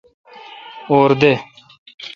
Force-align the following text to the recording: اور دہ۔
اور 0.91 1.09
دہ۔ 1.21 1.33